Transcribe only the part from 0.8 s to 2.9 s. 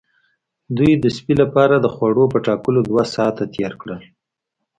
د سپي لپاره د خوړو په ټاکلو